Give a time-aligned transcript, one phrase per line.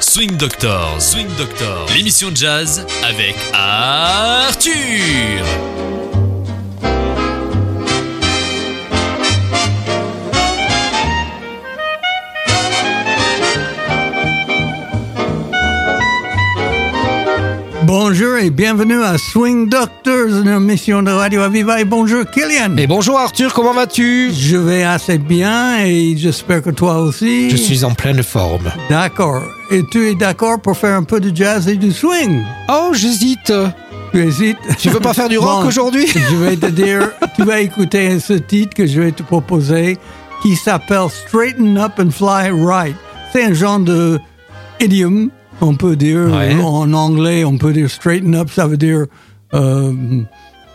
[0.00, 5.44] Swing Doctor, Swing Doctor, l'émission de jazz avec Arthur.
[17.82, 21.80] Bonjour et bienvenue à Swing Doctors, une émission de Radio Aviva.
[21.80, 22.76] Et bonjour Kylian.
[22.76, 24.30] Et bonjour Arthur, comment vas-tu?
[24.32, 27.50] Je vais assez bien et j'espère que toi aussi.
[27.50, 28.70] Je suis en pleine forme.
[28.88, 29.42] D'accord.
[29.70, 32.42] Et tu es d'accord pour faire un peu de jazz et du swing?
[32.68, 33.52] Oh, j'hésite.
[34.12, 34.58] Tu hésites?
[34.78, 36.06] Tu veux pas faire du rock Bon, aujourd'hui?
[36.06, 39.98] Je vais te dire, tu vas écouter ce titre que je vais te proposer
[40.42, 42.94] qui s'appelle Straighten Up and Fly Right.
[43.32, 44.18] C'est un genre de
[44.80, 46.54] idiome, on peut dire Ouais.
[46.62, 49.06] en anglais, on peut dire straighten up, ça veut dire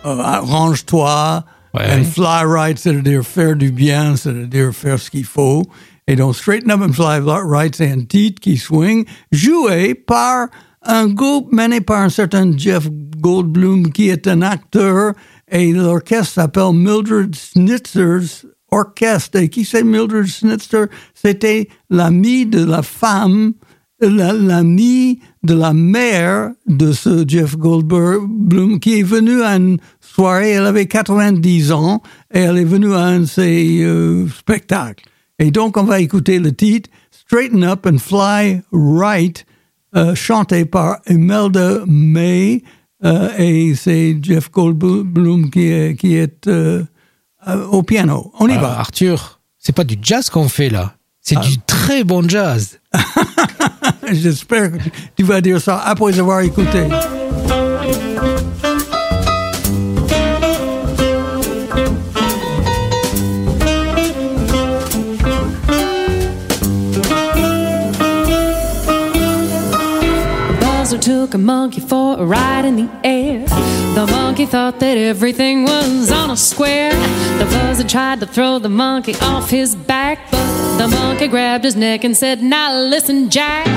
[0.04, 1.46] arrange-toi.
[1.74, 2.00] Ouais.
[2.00, 5.64] And fly right, c'est-à-dire faire du bien, c'est-à-dire faire ce qu'il faut.
[6.06, 10.48] Et donc, Straighten Up and Fly Right, c'est un titre qui swing, joué par
[10.84, 12.90] un groupe mené par un certain Jeff
[13.22, 15.14] Goldblum, qui est un acteur,
[15.50, 19.38] et l'orchestre s'appelle Mildred Schnitzer's Orchestre.
[19.40, 20.88] Et qui c'est Mildred Schnitzer?
[21.14, 23.54] C'était l'ami de la femme,
[24.02, 30.66] l'ami de la mère de ce Jeff Goldblum, qui est venu à une soirée, elle
[30.66, 32.02] avait 90 ans,
[32.34, 35.06] et elle est venue à un de ses euh, spectacles.
[35.40, 39.46] Et donc, on va écouter le titre Straighten Up and Fly Right,
[39.96, 42.64] euh, chanté par Imelda May,
[43.04, 46.50] euh, et c'est Jeff Goldblum qui est, qui est
[47.72, 48.32] au piano.
[48.40, 48.80] On y Alors, va.
[48.80, 50.96] Arthur, c'est pas du jazz qu'on fait là.
[51.22, 52.80] C'est du très bon jazz.
[54.12, 54.78] J'espère que
[55.16, 56.84] tu- vas dire ça après avoir écouté.
[70.60, 73.46] Buzzer took a monkey for a ride in the air.
[73.96, 76.92] The monkey thought that everything was on a square.
[77.40, 81.76] The buzzer tried to throw the monkey off his back, but the monkey grabbed his
[81.76, 83.68] neck and said, Now listen, Jack.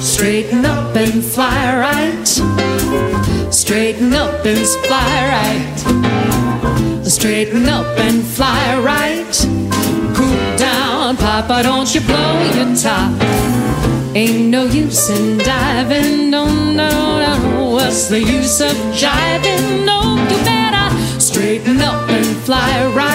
[0.00, 2.28] Straighten up and fly right.
[3.50, 7.04] Straighten up and fly right.
[7.06, 9.34] Straighten up and fly right.
[10.14, 13.10] Cool down, Papa, don't you blow your top.
[14.14, 16.44] Ain't no use in diving, no,
[16.80, 16.90] no,
[17.24, 17.70] no.
[17.70, 19.86] What's the use of jiving?
[19.86, 23.09] No, you better straighten up and fly right.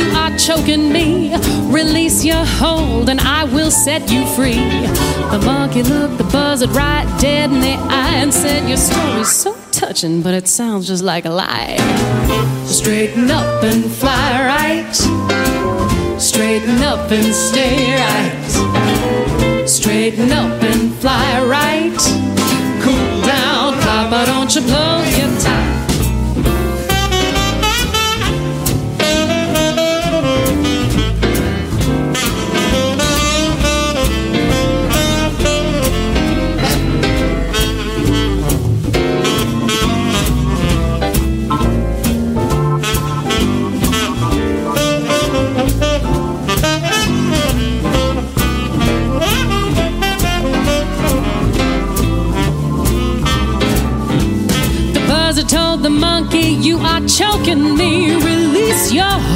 [0.00, 1.36] You are choking me.
[1.70, 4.86] Release your hold, and I will set you free.
[5.34, 9.54] The monkey looked the buzzard right dead in the eye and said, Your story's so
[9.70, 11.76] touching, but it sounds just like a lie.
[12.64, 14.94] Straighten up and fly right.
[16.18, 19.68] Straighten up and stay right.
[19.68, 22.00] Straighten up and fly right.
[22.82, 25.79] Cool down, Papa, don't you blow your top.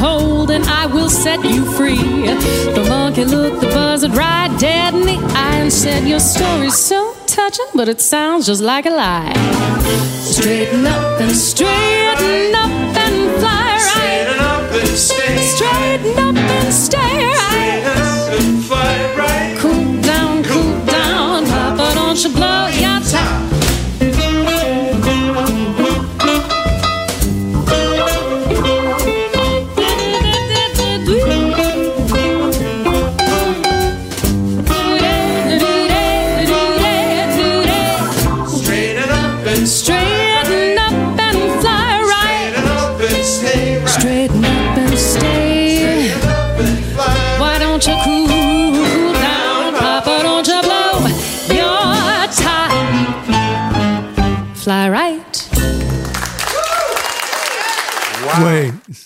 [0.05, 2.05] Hold, and I will set you free.
[2.77, 7.01] The monkey looked the buzzard right dead in the eye and said, Your story's so
[7.27, 9.35] touching, but it sounds just like a lie.
[10.35, 12.71] Straighten up and straighten up
[13.05, 13.93] and fly right.
[13.93, 15.37] Straighten up and stay.
[15.57, 17.34] Straighten up and stay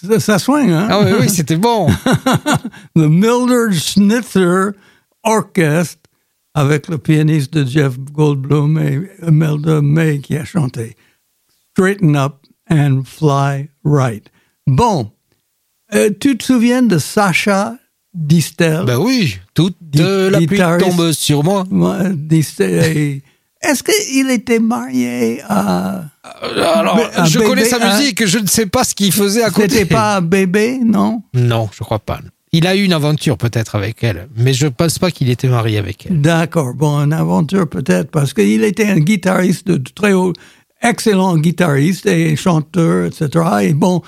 [0.09, 0.89] ça, ça swing, hein?
[0.91, 1.89] Ah oui, oui, c'était bon.
[2.97, 4.73] The Mildred Schnitzer
[5.25, 6.01] Orchestre
[6.55, 10.97] avec le pianiste de Jeff Goldblum et Imelda May qui a chanté
[11.73, 12.37] Straighten Up
[12.71, 14.31] and Fly Right.
[14.67, 15.11] Bon,
[15.95, 17.77] Euh, tu te souviens de Sacha
[18.13, 18.85] Distel?
[18.85, 21.65] Ben oui, toute euh, la pluie tombe sur moi.
[21.71, 23.23] Ouais, Distel.
[23.61, 26.05] Est-ce qu'il était marié à...
[26.63, 29.51] Alors, un je bébé, connais sa musique, je ne sais pas ce qu'il faisait à
[29.51, 29.69] côté.
[29.71, 31.23] C'était pas un bébé, non?
[31.35, 32.21] Non, je crois pas.
[32.53, 35.77] Il a eu une aventure peut-être avec elle, mais je pense pas qu'il était marié
[35.79, 36.21] avec elle.
[36.21, 36.73] D'accord.
[36.75, 40.33] Bon, une aventure peut-être, parce qu'il était un guitariste de très haut,
[40.81, 43.45] excellent guitariste et chanteur, etc.
[43.63, 44.03] Et bon,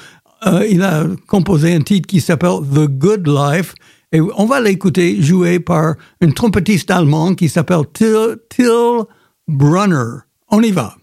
[0.47, 3.75] euh, il a composé un titre qui s'appelle The Good Life.
[4.13, 9.05] Et on va l'écouter joué par un trompettiste allemand qui s'appelle Till, Till
[9.51, 10.27] Brunner.
[10.49, 11.00] On.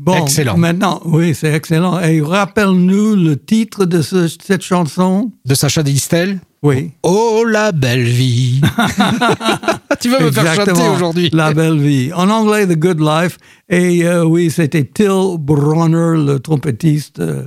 [0.00, 0.14] Bon.
[0.24, 0.56] Excellent.
[0.56, 2.00] Maintenant, oui, c'est excellent.
[2.00, 5.30] Et rappelle-nous le titre de ce- cette chanson?
[5.44, 6.40] De Sacha Distel?
[6.62, 6.90] Oui.
[7.02, 8.60] Oh la belle vie.
[10.00, 12.12] tu veux me faire chanter aujourd'hui La belle vie.
[12.14, 13.38] En anglais, The Good Life.
[13.68, 17.44] Et euh, oui, c'était Till Bronner, le trompettiste, euh,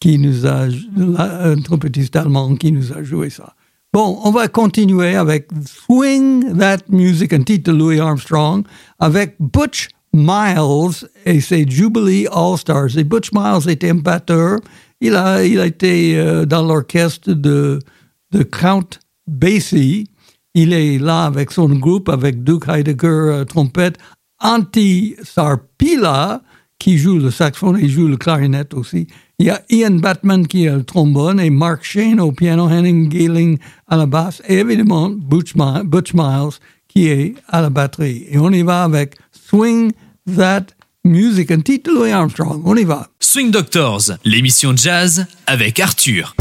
[0.00, 0.66] qui nous a,
[0.96, 3.54] la- un trompettiste allemand qui nous a joué ça.
[3.92, 8.64] Bon, on va continuer avec Swing That Music, un titre de Louis Armstrong,
[8.98, 12.96] avec Butch Miles et ses Jubilee All Stars.
[12.96, 14.60] Et Butch Miles était un batteur.
[15.00, 17.78] Il a, il a été euh, dans l'orchestre de,
[18.30, 20.06] de Count Basie.
[20.54, 23.96] Il est là avec son groupe, avec Duke Heidegger, euh, trompette,
[24.40, 26.42] Antti Sarpila,
[26.78, 29.06] qui joue le saxophone et joue le clarinette aussi.
[29.38, 33.10] Il y a Ian Batman qui est le trombone et Mark Shane au piano, Henning
[33.10, 38.26] Gilling à la basse et évidemment Butch Miles qui est à la batterie.
[38.28, 39.16] Et on y va avec
[39.52, 39.92] Swing
[40.34, 40.68] That
[41.04, 42.62] Music, un titre Louis Armstrong.
[42.64, 43.10] On y va.
[43.20, 46.34] Swing Doctors, l'émission jazz avec Arthur.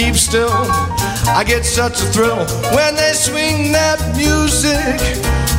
[0.00, 0.48] Keep still.
[1.28, 4.96] I get such a thrill when they swing that music.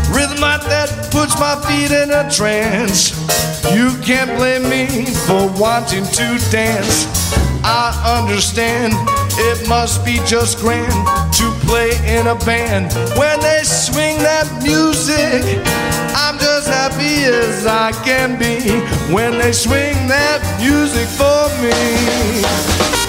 [0.10, 3.13] Rhythm like that puts my feet in a trance.
[3.75, 7.05] You can't blame me for wanting to dance.
[7.63, 8.93] I understand
[9.38, 11.00] it must be just grand
[11.38, 15.45] to play in a band when they swing that music.
[16.17, 18.57] I'm just happy as I can be
[19.13, 23.00] when they swing that music for me.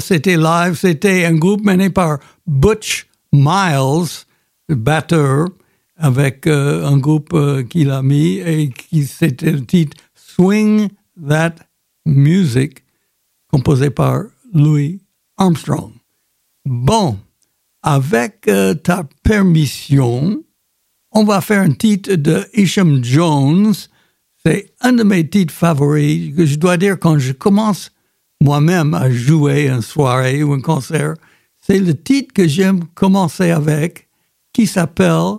[0.00, 0.74] C'était live.
[0.74, 4.24] C'était un groupe mené par Butch Miles,
[4.68, 5.48] le batteur,
[5.96, 10.88] avec euh, un groupe euh, qu'il a mis et qui c'était le titre Swing
[11.28, 11.56] That
[12.06, 12.84] Music,
[13.50, 15.00] composé par Louis
[15.36, 15.92] Armstrong.
[16.64, 17.18] Bon,
[17.82, 20.42] avec euh, ta permission,
[21.12, 23.74] on va faire un titre de Isham Jones.
[24.44, 27.92] C'est un de mes titres favoris que je dois dire quand je commence
[28.42, 31.14] moi-même à jouer une soirée ou un concert.
[31.60, 34.08] C'est le titre que j'aime commencer avec
[34.52, 35.36] qui s'appelle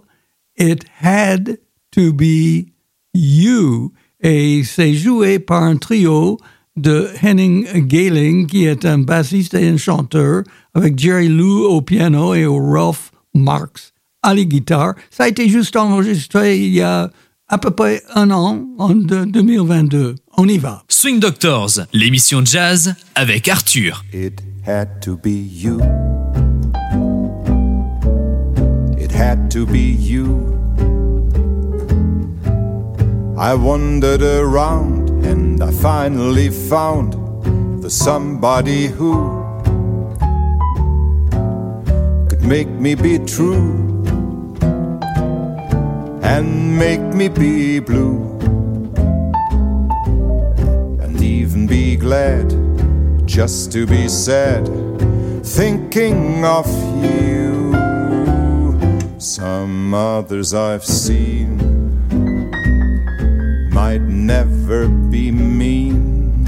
[0.58, 1.60] It Had
[1.92, 2.68] to Be
[3.14, 3.92] You.
[4.22, 6.38] Et c'est joué par un trio
[6.78, 12.34] de Henning Galing, qui est un bassiste et un chanteur, avec Jerry Lou au piano
[12.34, 14.94] et Ralph Marks à la guitare.
[15.10, 17.10] Ça a été juste enregistré il y a
[17.52, 20.16] à peu près un an, en 2022.
[20.38, 20.84] On y va.
[20.88, 24.04] Swing Doctors, l'émission jazz avec Arthur.
[24.14, 25.80] It had to be you.
[28.98, 30.48] It had to be you.
[33.38, 37.14] I wandered around and I finally found
[37.82, 39.42] the somebody who
[42.30, 43.92] could make me be true
[46.22, 48.40] and make me be blue
[51.02, 52.48] and even be glad
[53.28, 54.66] just to be sad
[55.44, 56.68] thinking of
[57.04, 57.72] you
[59.18, 61.72] some others I've seen
[63.72, 66.44] might never be mean,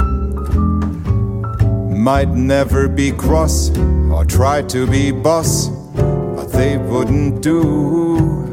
[2.04, 3.70] might never be cross
[4.12, 8.44] or try to be boss, but they wouldn't do.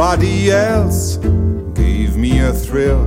[0.00, 1.18] For nobody else
[1.74, 3.04] gave me a thrill.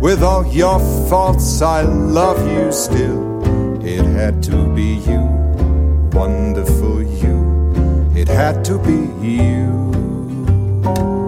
[0.00, 3.80] With all your faults, I love you still.
[3.86, 5.20] It had to be you,
[6.12, 8.10] wonderful you.
[8.16, 11.19] It had to be you.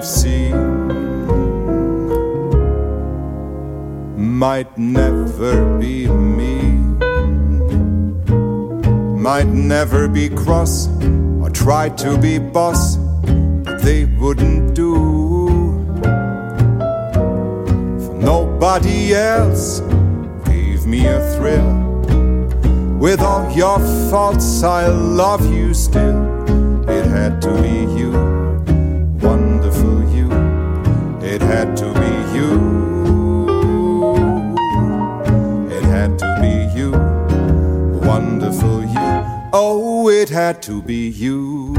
[0.00, 0.56] I've seen
[4.16, 6.62] might never be me,
[9.20, 10.88] might never be cross
[11.42, 14.94] or try to be boss, but they wouldn't do.
[18.02, 19.80] For nobody else
[20.46, 21.70] gave me a thrill
[22.98, 26.20] with all your faults, I love you still.
[26.88, 27.69] It had to be
[31.32, 32.58] It had to be you.
[35.70, 36.90] It had to be you,
[38.04, 39.50] wonderful you.
[39.52, 41.76] Oh, it had to be you.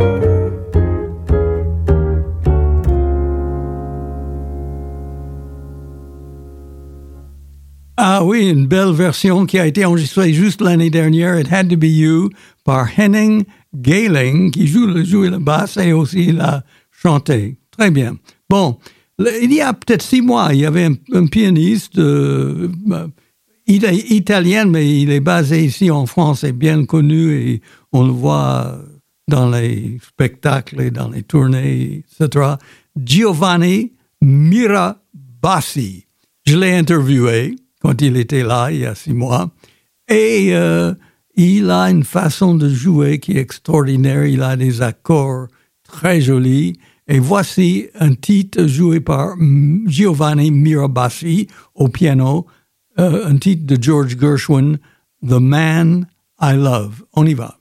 [7.97, 11.75] Ah oui, une belle version qui a été enregistrée juste l'année dernière, It Had to
[11.75, 12.29] Be You,
[12.63, 13.43] par Henning
[13.75, 17.57] Galing, qui joue le, joue le basse et aussi l'a chanté.
[17.69, 18.15] Très bien.
[18.49, 18.77] Bon,
[19.41, 23.07] Il y a peut-être six mois, il y avait un, pianiste euh, euh,
[23.67, 28.05] il est italien, mais il est basé ici en France et bien connu et on
[28.05, 28.79] le voit
[29.27, 32.55] dans les spectacles et dans les tournées, etc.
[32.97, 36.05] Giovanni Mirabassi.
[36.45, 39.51] Je l'ai interviewé quand il était là il y a six mois
[40.09, 40.93] et euh,
[41.35, 44.25] il a une façon de jouer qui est extraordinaire.
[44.25, 45.47] Il a des accords
[45.83, 46.77] très jolis.
[47.11, 52.45] Et voici un titre joué par mm, Giovanni Mirabassi au piano,
[52.99, 54.77] euh, un titre de George Gershwin,
[55.21, 56.07] The Man
[56.39, 57.03] I Love.
[57.11, 57.60] On y va.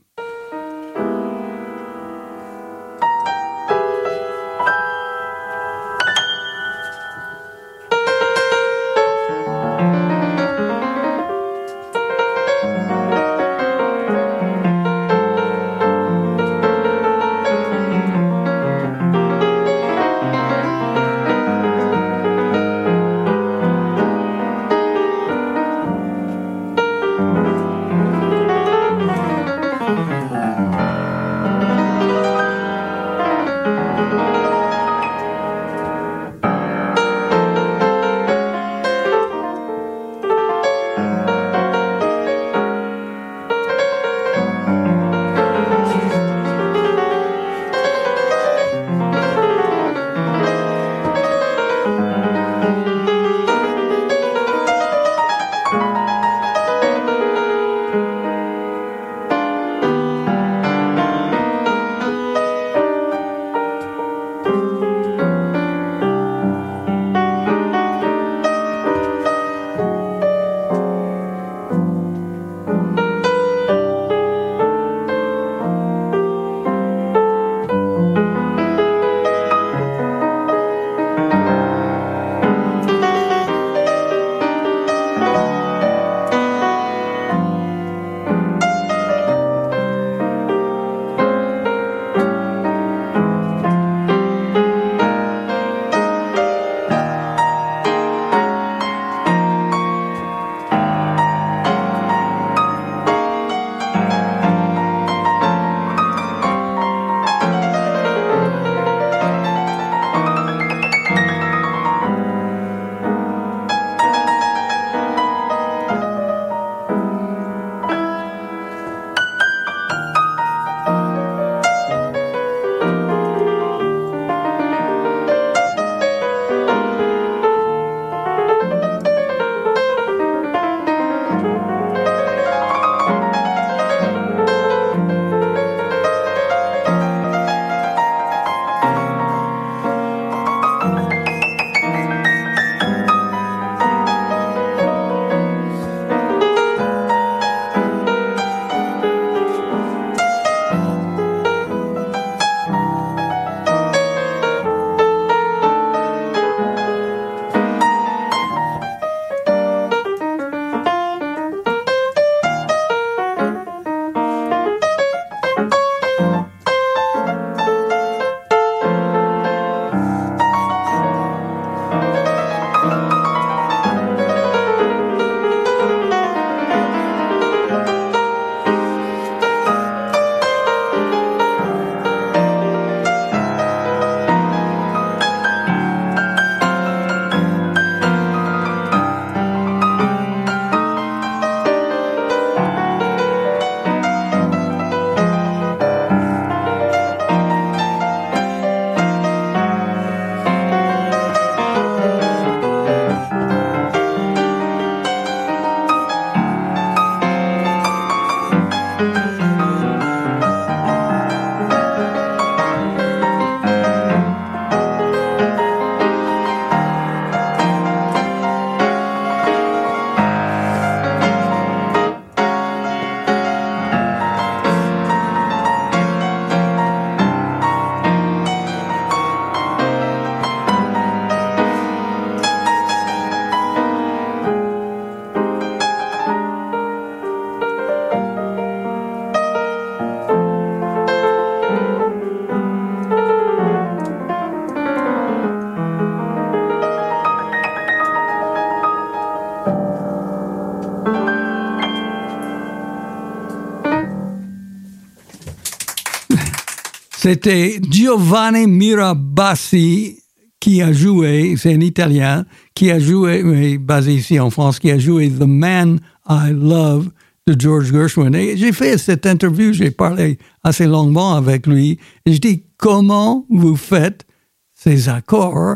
[257.23, 260.23] C'était Giovanni Mirabassi
[260.59, 264.89] qui a joué, c'est un Italien, qui a joué, mais basé ici en France, qui
[264.89, 267.11] a joué The Man I Love
[267.45, 268.33] de George Gershwin.
[268.33, 273.45] Et j'ai fait cette interview, j'ai parlé assez longuement avec lui, et je dis, comment
[273.51, 274.25] vous faites
[274.73, 275.75] ces accords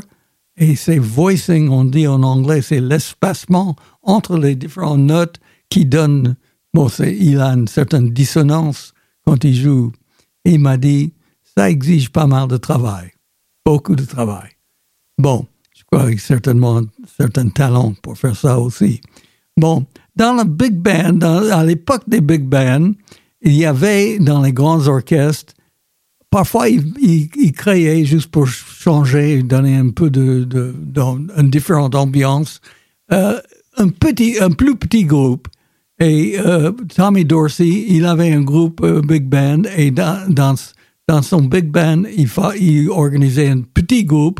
[0.57, 5.35] et ces voicing, on dit en anglais, c'est l'espacement entre les différentes notes
[5.69, 6.37] qui donnent,
[6.73, 8.95] bon, il a une certaine dissonance
[9.27, 9.91] quand il joue.
[10.43, 11.13] Et il m'a dit,
[11.57, 13.11] ça exige pas mal de travail,
[13.65, 14.49] beaucoup de travail.
[15.17, 16.87] Bon, je crois qu'il a certainement un
[17.17, 19.01] certain talent pour faire ça aussi.
[19.57, 22.91] Bon, dans le big band, à l'époque des big bands,
[23.41, 25.53] il y avait dans les grands orchestres,
[26.29, 32.59] parfois ils, créaient juste pour changer, donner un peu de, de, une différente ambiance,
[33.11, 33.39] euh,
[33.77, 35.47] un petit, un plus petit groupe.
[35.99, 40.55] Et euh, Tommy Dorsey, il avait un groupe euh, big band et dans, dans,
[41.07, 44.39] dans son big band, il, il organisait un petit groupe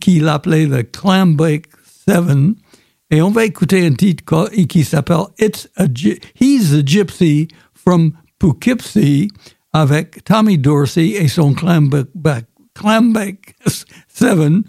[0.00, 1.66] qu'il appelait le Clambake
[2.06, 2.54] Seven.
[3.10, 5.86] Et on va écouter un titre qui s'appelle It's a
[6.40, 9.28] He's a Gypsy from Poughkeepsie
[9.72, 13.56] avec Tommy Dorsey et son Clambake, Clambake
[14.08, 14.62] Seven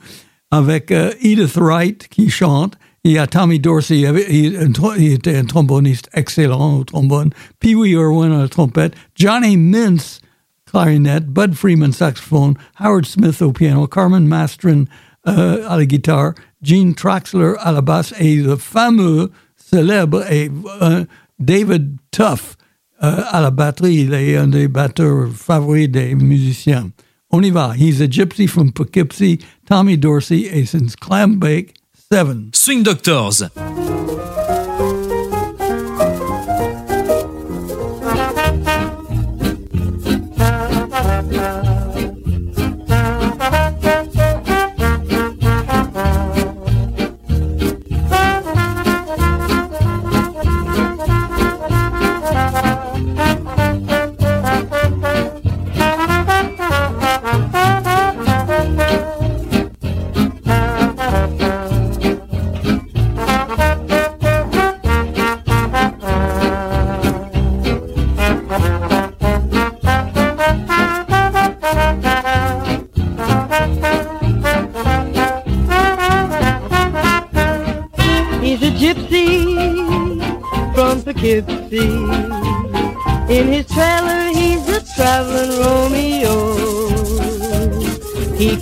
[0.52, 2.78] avec uh, Edith Wright qui chante.
[3.06, 7.30] Il y a Tommy Dorsey, était un tromboniste excellent au trombone.
[7.60, 8.94] Pee Wee Irwin à la trompette.
[9.16, 10.20] Johnny Mintz
[10.70, 14.88] clarinette, Bud Freeman saxophone, Howard Smith au piano, Carmen Mastren
[15.26, 20.24] uh, à la guitare, Gene Traxler à la basse et le fameux, célèbre
[20.82, 21.06] euh,
[21.40, 22.56] David Tough
[23.04, 24.02] euh, à la batterie.
[24.02, 26.92] Il est un des batteurs favoris des musiciens.
[27.32, 27.74] On y va.
[27.76, 31.74] He's a gypsy from Poughkeepsie, Tommy Dorsey et since Clambake
[32.12, 32.56] 7.
[32.56, 33.44] Swing Doctors.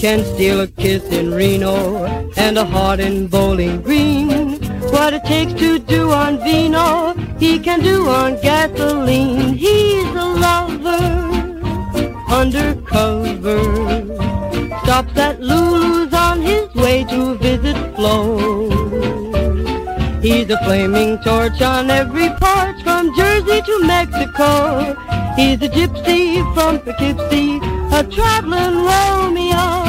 [0.08, 2.06] Can steal a kiss in Reno
[2.38, 4.30] and a heart in Bowling Green.
[4.94, 9.56] What it takes to do on vino, he can do on gasoline.
[9.56, 11.08] He's a lover,
[12.40, 13.60] undercover.
[14.84, 18.16] Stops at Lulu's on his way to visit Flo.
[20.22, 24.96] He's a flaming torch on every porch from Jersey to Mexico.
[25.36, 26.22] He's a gypsy
[26.54, 27.60] from Poughkeepsie,
[27.92, 29.87] a traveling Romeo.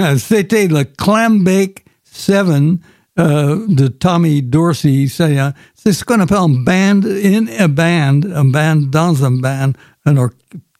[0.18, 2.46] C'était le Clambake 7
[3.18, 5.06] euh, de Tommy Dorsey.
[5.08, 5.36] C'est,
[5.74, 9.72] c'est ce qu'on appelle un band in a band, un band dans un band,
[10.06, 10.28] un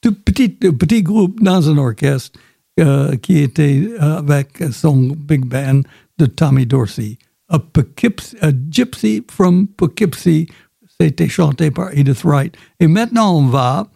[0.00, 2.38] tout petit, petit groupe dans un orchestre
[2.78, 5.82] euh, qui était avec son big band
[6.18, 7.18] de Tommy Dorsey.
[7.48, 10.46] A, a Gypsy from Poughkeepsie,
[11.00, 12.54] C'était chanté par Edythe Wright.
[12.78, 13.88] Et maintenant, on va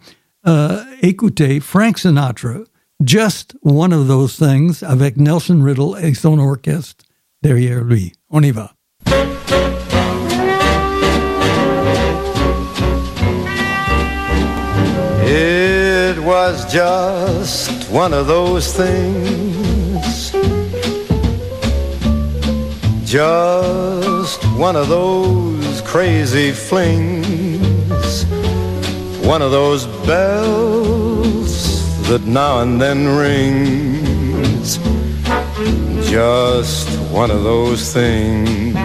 [0.47, 2.59] euh, écouter Frank Sinatra,
[3.03, 7.03] Just One of Those Things, avec Nelson Riddle et son orchestre
[7.43, 8.13] derrière lui.
[8.29, 8.71] On y va.
[15.27, 20.31] It was just one of those things.
[23.03, 28.25] Just one of those crazy flings.
[29.25, 31.14] One of those bells
[32.07, 34.77] that now and then rings.
[36.07, 38.75] Just one of those things.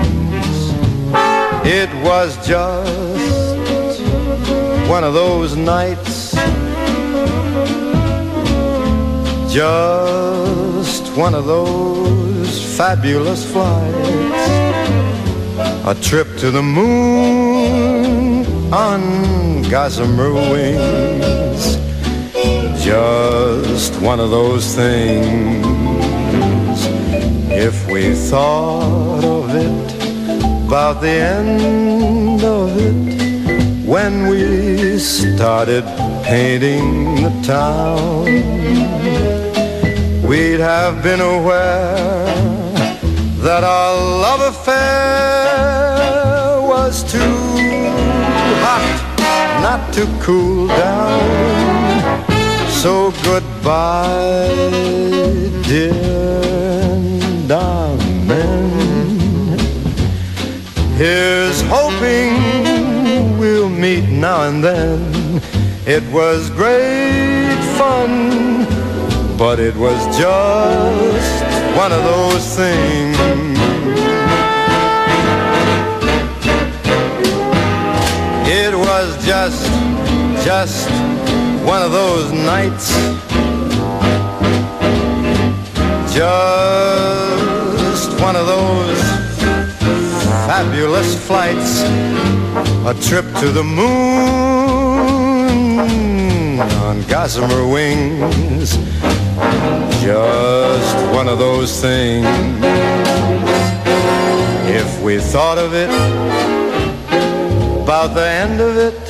[1.64, 4.00] It was just
[4.88, 6.32] one of those nights.
[9.52, 14.48] Just one of those fabulous flights.
[15.86, 21.79] A trip to the moon on gossamer wings.
[22.90, 25.30] Just one of those things.
[27.48, 29.94] If we thought of it
[30.66, 35.84] about the end of it when we started
[36.24, 38.24] painting the town,
[40.28, 41.94] we'd have been aware
[43.46, 45.60] that our love affair
[46.60, 47.36] was too
[48.66, 48.82] hot
[49.62, 51.79] not to cool down.
[52.82, 54.48] So goodbye,
[55.68, 55.92] dear
[57.46, 58.00] darling.
[60.96, 65.42] Here's hoping we'll meet now and then.
[65.86, 68.64] It was great fun,
[69.36, 71.44] but it was just
[71.76, 73.18] one of those things.
[78.48, 79.66] It was just,
[80.46, 80.99] just
[81.64, 82.90] one of those nights.
[86.14, 89.00] Just one of those
[90.46, 91.82] fabulous flights.
[92.86, 93.90] A trip to the moon
[96.60, 98.76] on gossamer wings.
[100.02, 102.26] Just one of those things.
[104.66, 105.90] If we thought of it,
[107.82, 109.09] about the end of it,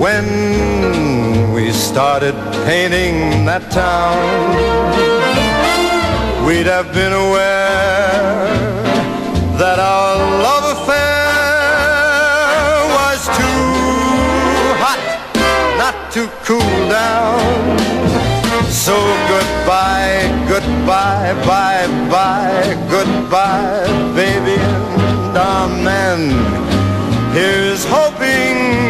[0.00, 2.34] when we started
[2.64, 4.16] painting that town,
[6.46, 8.48] we'd have been aware
[9.60, 11.20] that our love affair
[12.96, 13.68] was too
[14.80, 15.02] hot
[15.76, 17.78] not to cool down.
[18.72, 18.96] So
[19.28, 23.84] goodbye, goodbye, bye bye, goodbye,
[24.14, 26.20] baby and amen.
[27.34, 28.89] Here's hoping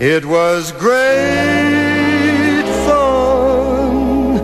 [0.00, 4.38] It was great fun,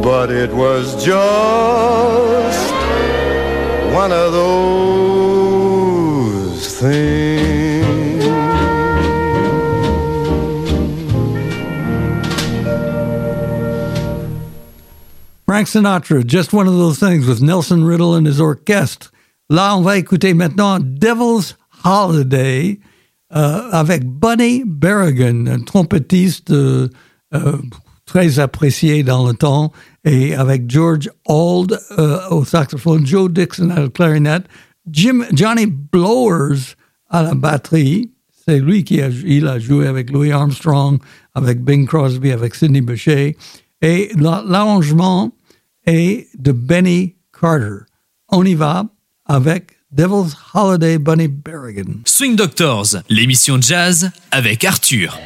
[0.00, 2.72] but it was just
[3.92, 5.20] one of those
[6.80, 8.24] things.
[15.44, 19.10] Frank Sinatra, just one of those things with Nelson Riddle and his orchestre.
[19.50, 22.78] Là, on va écouter maintenant Devil's Holiday
[23.34, 26.88] euh, avec Bunny Berrigan, un trompettiste euh,
[27.34, 27.56] euh,
[28.04, 29.72] très apprécié dans le temps,
[30.04, 31.78] et avec George Auld
[32.30, 34.44] au saxophone, Joe Dixon à la clarinette,
[34.90, 36.74] Jim, Johnny Blowers
[37.08, 38.10] à la batterie.
[38.44, 39.10] C'est lui qui a,
[39.58, 40.98] joué avec Louis Armstrong,
[41.34, 43.36] avec Bing Crosby, avec Sidney Bechet.
[43.80, 45.30] Et la- l'arrangement
[45.86, 47.84] est de Benny Carter.
[48.28, 48.86] On y va
[49.26, 52.00] avec Devil's Holiday Bunny Berrigan.
[52.06, 55.18] Swing Doctors, l'émission jazz avec Arthur.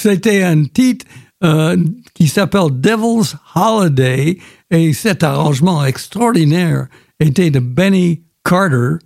[0.00, 1.04] C'était un titre
[1.44, 1.76] euh,
[2.14, 4.38] qui s'appelle Devil's Holiday
[4.70, 6.86] et cet arrangement extraordinaire
[7.18, 8.96] était de Benny Carter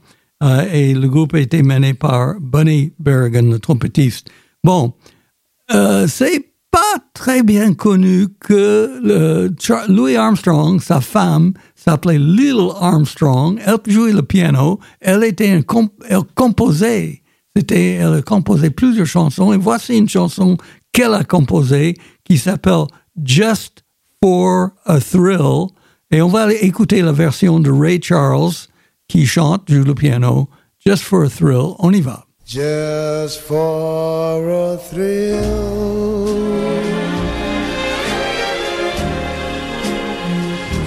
[0.43, 4.29] euh, et le groupe était mené par Bunny Berrigan, le trompettiste.
[4.63, 4.95] Bon,
[5.73, 9.51] euh, c'est pas très bien connu que
[9.89, 13.61] Louis Armstrong, sa femme, s'appelait Little Armstrong.
[13.65, 14.81] Elle jouait le piano.
[15.01, 15.65] Elle était elle
[16.35, 17.23] composait.
[17.55, 19.53] Elle a composé plusieurs chansons.
[19.53, 20.57] Et voici une chanson
[20.95, 22.87] qu'elle a composée qui s'appelle
[23.23, 23.85] Just
[24.23, 25.67] for a Thrill.
[26.11, 28.69] Et on va écouter la version de Ray Charles
[29.09, 30.49] qui chante, joue le piano,
[30.87, 31.75] Just for a Thrill.
[31.81, 32.25] On y va.
[32.47, 35.41] Just for a thrill.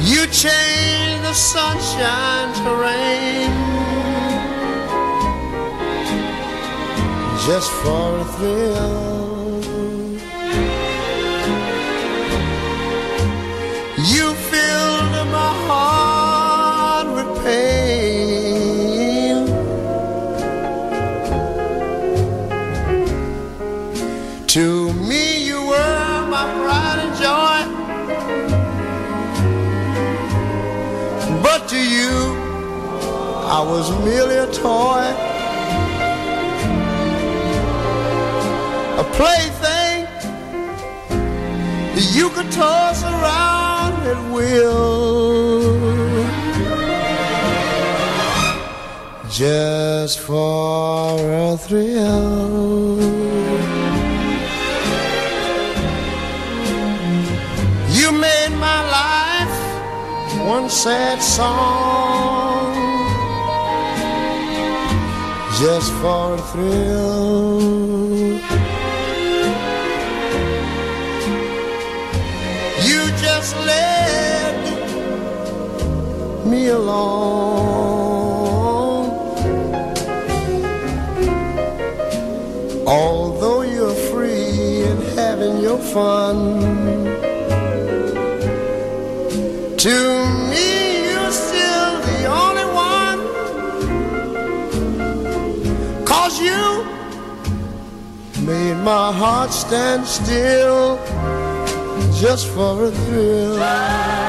[0.04, 3.52] You change the sunshine to rain.
[7.48, 9.07] Just for a thrill.
[33.50, 35.06] I was merely a toy.
[39.00, 40.04] A plaything
[41.96, 45.64] that you could toss around at will.
[49.30, 53.00] Just for a thrill.
[57.98, 59.56] You made my life
[60.46, 62.27] one sad song.
[65.60, 67.62] Just for a thrill.
[72.88, 74.56] You just led
[76.46, 77.48] me along.
[82.86, 86.62] Although you're free and having your fun,
[89.78, 90.27] to
[98.48, 100.98] made my heart stand still
[102.14, 104.27] just for a thrill.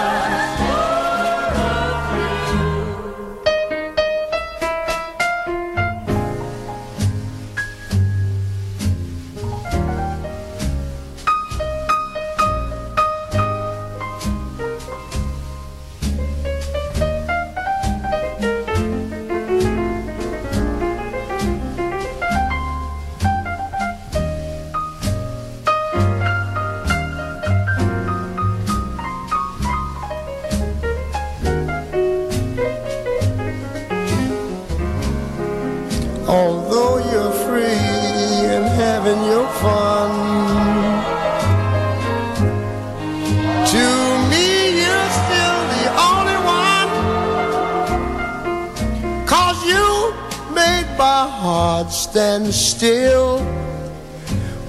[51.59, 53.38] Heart stand still.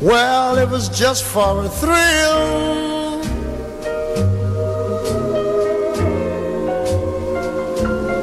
[0.02, 2.42] Well, it was just for a thrill.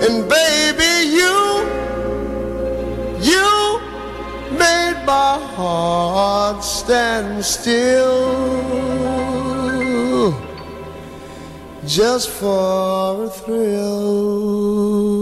[0.07, 1.37] And baby, you
[3.31, 3.49] you
[4.65, 8.27] made my heart stand still
[11.99, 15.16] just for a thrill.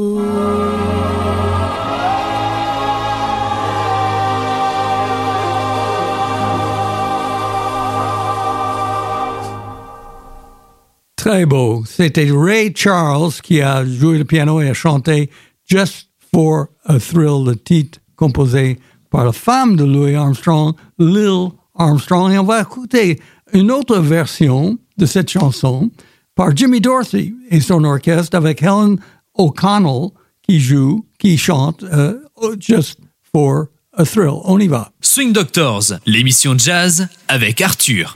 [11.24, 11.46] Très.
[11.86, 15.30] C'était Ray Charles qui a joué le piano et a chanté
[15.64, 21.48] Just for a Thrill, le titre composé par la femme de Louis Armstrong, Lil
[21.78, 22.30] Armstrong.
[22.30, 23.18] Et on va écouter
[23.54, 25.90] une autre version de cette chanson
[26.34, 28.98] par Jimmy Dorsey et son orchestre avec Helen
[29.32, 30.10] O'Connell
[30.42, 32.18] qui joue, qui chante euh,
[32.60, 32.98] Just
[33.32, 34.40] for a Thrill.
[34.44, 34.92] On y va.
[35.00, 38.12] Swing Doctors, l'émission jazz avec Arthur.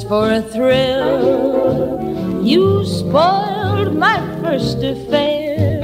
[0.00, 2.42] Just for a thrill.
[2.42, 5.80] You spoiled my first affair.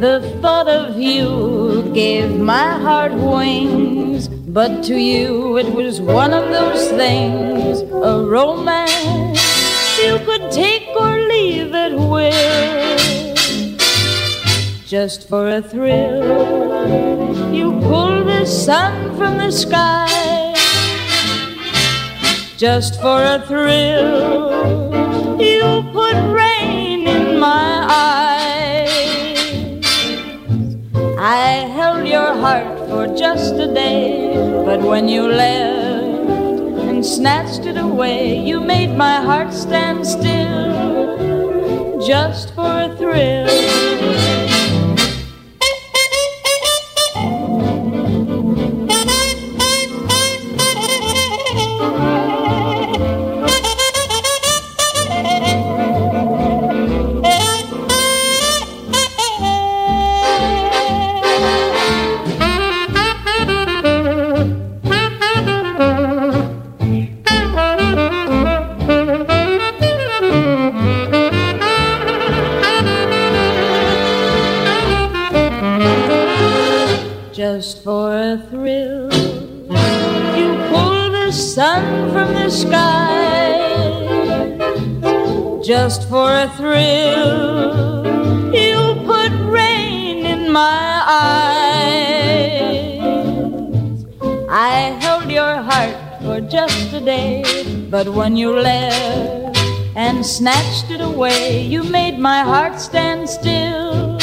[0.00, 6.50] The thought of you gave my heart wings, but to you it was one of
[6.50, 13.36] those things, a romance you could take or leave at will
[14.86, 17.54] just for a thrill.
[17.54, 20.19] You pulled the sun from the sky
[22.60, 24.90] just for a thrill.
[25.40, 29.86] You put rain in my eyes.
[31.18, 34.34] I held your heart for just a day,
[34.66, 42.54] but when you left and snatched it away, you made my heart stand still just
[42.54, 43.69] for a thrill.
[86.70, 88.06] Thrill.
[88.54, 92.30] You put rain in my eyes.
[94.48, 97.42] I held your heart for just a day,
[97.90, 99.58] but when you left
[99.96, 104.18] and snatched it away, you made my heart stand still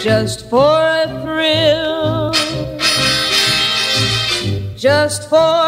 [0.00, 2.32] just for a thrill.
[4.76, 5.63] Just for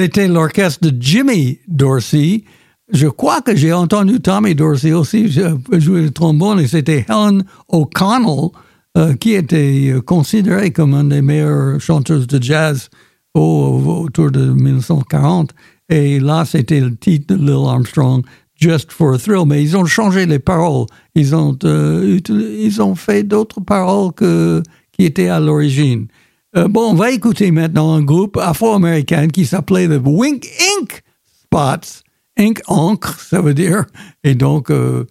[0.00, 2.44] C'était l'orchestre de Jimmy Dorsey.
[2.92, 8.50] Je crois que j'ai entendu Tommy Dorsey aussi jouer le trombone et c'était Helen O'Connell
[8.96, 12.90] euh, qui était euh, considérée comme une des meilleures chanteuses de jazz
[13.34, 15.52] au, autour de 1940.
[15.88, 18.24] Et là, c'était le titre de Lil Armstrong,
[18.54, 19.46] Just for a Thrill.
[19.48, 20.86] Mais ils ont changé les paroles.
[21.16, 26.06] Ils ont, euh, ils ont fait d'autres paroles que, qui étaient à l'origine.
[26.56, 30.48] Euh, bon, on va écouter maintenant un groupe afro-américain qui s'appelait The Wink
[30.80, 31.02] Ink
[31.42, 32.02] Spots.
[32.38, 33.84] Ink, encre, ça veut dire.
[34.24, 35.04] Et donc, euh,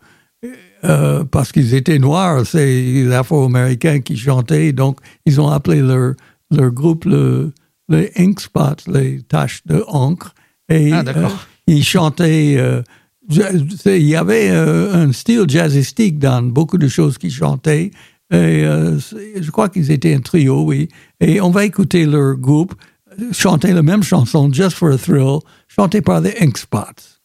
[0.83, 6.13] euh, parce qu'ils étaient noirs, c'est les Afro-Américains qui chantaient, donc ils ont appelé leur,
[6.51, 7.51] leur groupe le,
[7.89, 10.33] les Ink Spots, les taches de encre.
[10.69, 11.45] Et Ah, d'accord.
[11.67, 12.57] ils chantaient.
[13.29, 17.91] il y avait un style jazzistique dans beaucoup de choses qu'ils chantaient.
[18.31, 20.89] Et euh, je crois qu'ils étaient un trio, oui.
[21.19, 22.75] Et on va écouter leur groupe
[23.31, 27.17] chanter la même chanson, Just for a Thrill, chantée par les Ink Spots.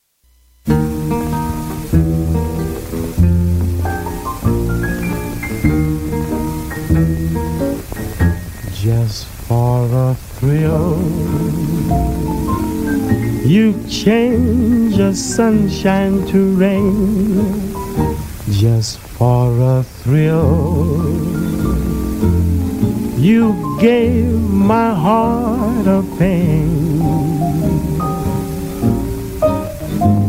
[8.83, 10.99] just for a thrill.
[13.47, 18.12] You change your sunshine to rain
[18.51, 20.99] just for a thrill.
[23.17, 26.99] You gave my heart a pain.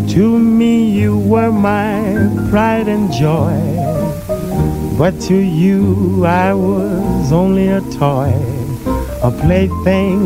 [0.09, 3.59] To me, you were my pride and joy.
[4.97, 8.31] But to you I was only a toy,
[9.23, 10.21] a plaything,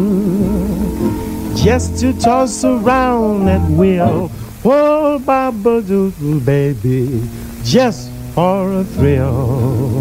[1.55, 4.29] just to toss around at will.
[4.65, 5.17] Oh,
[5.63, 7.21] Doodle, baby,
[7.67, 9.99] just for a thrill.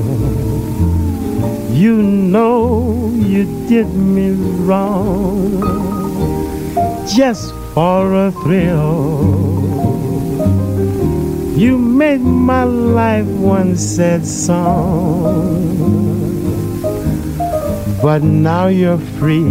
[1.72, 4.30] You know you did me
[4.62, 5.58] wrong,
[7.08, 9.66] just for a thrill.
[11.58, 15.74] You made my life one sad song.
[18.00, 19.42] But now you're free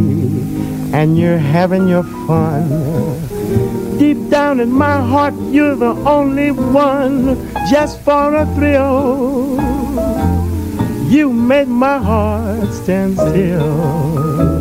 [0.94, 3.35] and you're having your fun.
[3.98, 7.36] Deep down in my heart, you're the only one
[7.70, 9.56] just for a thrill.
[11.10, 14.55] You made my heart stand still.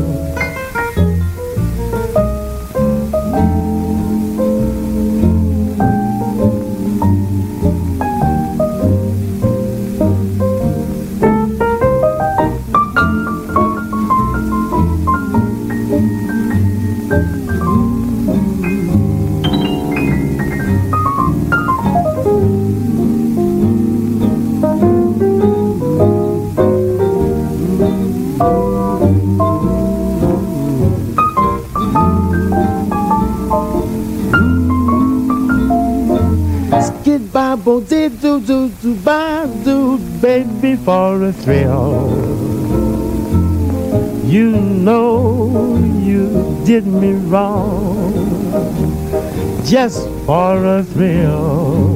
[49.64, 51.90] Just for a thrill.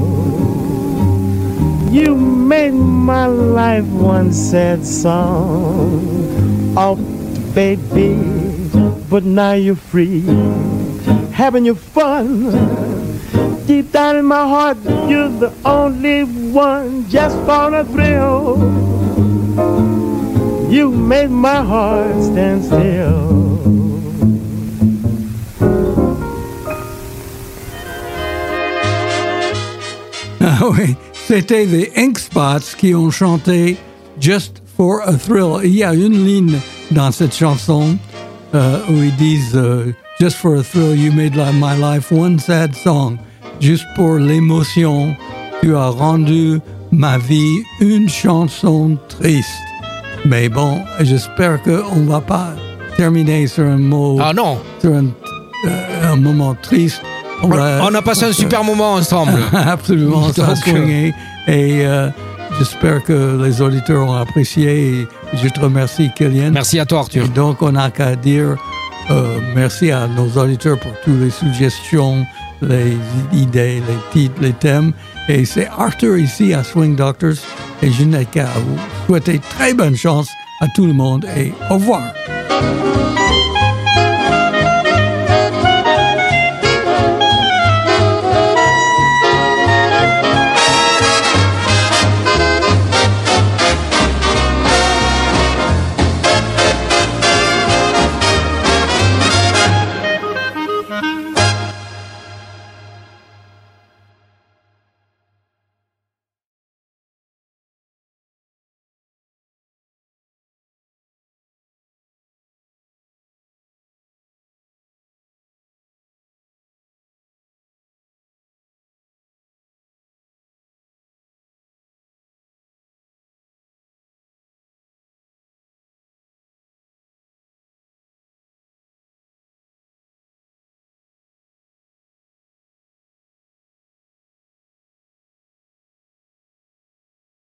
[1.90, 6.96] You made my life one sad song, oh
[7.54, 8.16] baby,
[9.10, 10.22] but now you're free,
[11.32, 12.78] having your fun
[13.68, 18.56] deep down in my heart, you're the only one just for a thrill.
[20.72, 23.77] You made my heart stand still.
[30.60, 33.76] Ah oui, c'était les Ink Spots qui ont chanté
[34.18, 35.60] Just for a Thrill.
[35.64, 36.58] Il y a une ligne
[36.90, 37.96] dans cette chanson
[38.54, 42.74] euh, où ils disent euh, Just for a thrill, you made my life one sad
[42.74, 43.18] song
[43.60, 45.14] juste pour l'émotion,
[45.60, 49.48] tu as rendu ma vie une chanson triste.
[50.24, 52.54] Mais bon, j'espère qu'on ne va pas
[52.96, 54.18] terminer sur un mot.
[54.20, 54.58] Ah non!
[54.80, 55.06] Sur un,
[55.66, 57.02] euh, un moment triste.
[57.42, 59.38] On, a passé un super moment ensemble.
[59.52, 61.14] Absolument, ça a swingé.
[61.46, 62.08] Et euh,
[62.58, 65.00] j'espère que les auditeurs ont apprécié.
[65.00, 66.50] Et je te remercie, Kylian.
[66.50, 67.24] Merci à toi, Arthur.
[67.24, 68.56] Et donc, on n'a qu'à dire
[69.10, 72.26] euh, merci à nos auditeurs pour toutes les suggestions,
[72.60, 72.96] les
[73.32, 74.92] idées, les titres, les thèmes.
[75.28, 77.36] Et c'est Arthur ici à Swing Doctors.
[77.82, 80.28] Et je n'ai qu'à vous souhaiter très bonne chance
[80.60, 82.02] à tout le monde et au revoir.